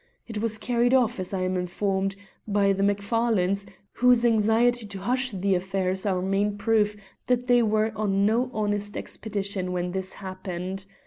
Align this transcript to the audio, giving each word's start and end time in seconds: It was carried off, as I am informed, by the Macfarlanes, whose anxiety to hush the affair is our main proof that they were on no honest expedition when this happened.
It 0.27 0.39
was 0.39 0.57
carried 0.57 0.95
off, 0.95 1.19
as 1.19 1.31
I 1.31 1.41
am 1.41 1.55
informed, 1.55 2.15
by 2.47 2.73
the 2.73 2.81
Macfarlanes, 2.81 3.67
whose 3.91 4.25
anxiety 4.25 4.87
to 4.87 4.97
hush 4.97 5.29
the 5.29 5.53
affair 5.53 5.91
is 5.91 6.07
our 6.07 6.23
main 6.23 6.57
proof 6.57 6.95
that 7.27 7.45
they 7.45 7.61
were 7.61 7.91
on 7.95 8.25
no 8.25 8.49
honest 8.51 8.97
expedition 8.97 9.71
when 9.73 9.91
this 9.91 10.13
happened. 10.13 10.87